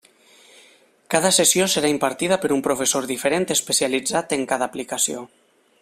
Cada 1.15 1.31
sessió 1.35 1.67
serà 1.73 1.91
impartida 1.93 2.39
per 2.45 2.51
un 2.57 2.63
professor 2.69 3.09
diferent 3.13 3.47
especialitzat 3.57 4.35
en 4.39 4.49
cada 4.55 4.71
aplicació. 4.73 5.25